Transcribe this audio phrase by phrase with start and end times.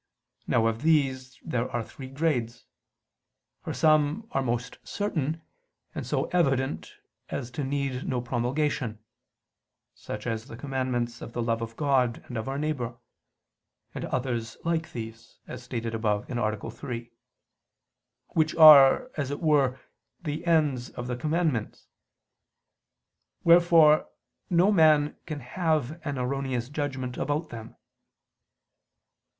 [0.47, 2.65] Now of these there are three grades:
[3.63, 5.43] for some are most certain,
[5.93, 6.95] and so evident
[7.29, 8.97] as to need no promulgation;
[9.93, 12.97] such as the commandments of the love of God and our neighbor,
[13.93, 16.71] and others like these, as stated above (A.
[16.71, 17.11] 3),
[18.29, 19.79] which are, as it were,
[20.19, 21.89] the ends of the commandments;
[23.43, 24.07] wherefore
[24.49, 27.75] no man can have an erroneous judgment about them.